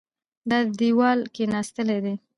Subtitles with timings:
[0.49, 2.13] دا دېوال کېناستلی دی.